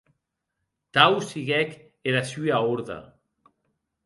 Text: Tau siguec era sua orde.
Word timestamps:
Tau 0.97 1.17
siguec 1.33 1.77
era 2.13 2.25
sua 2.31 2.63
orde. 2.79 2.97